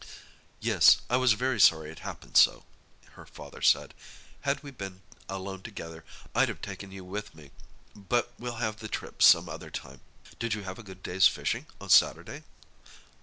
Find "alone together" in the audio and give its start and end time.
5.29-6.03